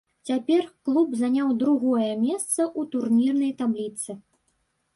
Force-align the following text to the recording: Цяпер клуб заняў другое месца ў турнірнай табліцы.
Цяпер 0.27 0.61
клуб 0.87 1.11
заняў 1.19 1.51
другое 1.65 2.09
месца 2.25 2.57
ў 2.79 2.81
турнірнай 2.95 3.55
табліцы. 3.63 4.11